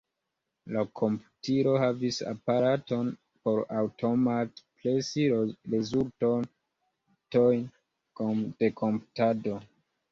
La 0.75 0.83
komputilo 1.01 1.73
havis 1.83 2.17
aparaton 2.31 3.13
por 3.45 3.61
aŭtomate 3.83 4.67
presi 4.81 5.29
rezultojn 5.77 7.71
de 8.69 8.77
komputado. 8.85 9.59